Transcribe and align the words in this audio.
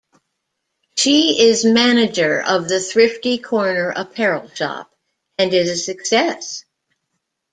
She 0.97 1.39
is 1.43 1.63
manager 1.63 2.41
of 2.41 2.67
the 2.67 2.79
Thrifty 2.79 3.37
Corner 3.37 3.93
Apparel 3.95 4.49
Shoppe, 4.49 4.89
and 5.37 5.53
is 5.53 5.69
a 5.69 5.77
success. 5.77 6.65